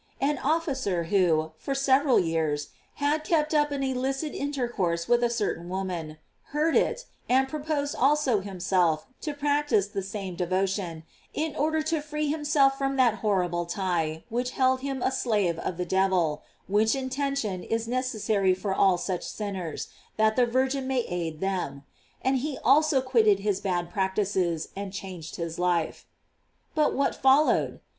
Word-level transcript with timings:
An 0.19 0.39
officer, 0.39 1.03
who, 1.03 1.51
for 1.59 1.75
several 1.75 2.19
years, 2.19 2.69
had 2.95 3.23
kept 3.23 3.53
up 3.53 3.69
an 3.69 3.83
illicit 3.83 4.33
intercourse 4.33 5.07
with 5.07 5.23
a 5.23 5.29
certain 5.29 5.69
woman, 5.69 6.17
heard 6.45 6.75
it, 6.75 7.05
and 7.29 7.47
proposed 7.47 7.95
also 7.95 8.39
himself 8.39 9.05
to 9.21 9.35
practise 9.35 9.85
the 9.89 10.01
same 10.01 10.35
devotion, 10.35 11.03
in 11.35 11.55
order 11.55 11.83
to 11.83 12.01
free 12.01 12.25
him 12.29 12.43
self 12.43 12.79
from 12.79 12.95
that 12.95 13.17
horrible 13.21 13.67
tie 13.67 14.23
which 14.29 14.53
held 14.57 14.79
him 14.79 15.03
a 15.03 15.11
slave 15.11 15.59
of 15.59 15.77
the 15.77 15.85
devil 15.85 16.41
(which 16.65 16.95
intention 16.95 17.61
is 17.63 17.87
necessary 17.87 18.55
for 18.55 18.73
all 18.73 18.97
such 18.97 19.21
sinners, 19.23 19.87
that 20.17 20.35
the 20.35 20.47
Virgin 20.47 20.87
may 20.87 21.01
aid 21.01 21.41
them): 21.41 21.83
and 22.23 22.39
he 22.39 22.57
also 22.63 23.01
quitted 23.03 23.37
his 23.41 23.61
bad 23.61 23.91
practices 23.91 24.69
and 24.75 24.93
changed 24.93 25.35
his 25.35 25.59
life. 25.59 26.07
434 26.73 26.73
GLORIES 26.73 26.73
OF 26.73 26.73
MARY. 26.73 26.73
But 26.73 26.97
what 26.97 27.15
followed? 27.77 27.81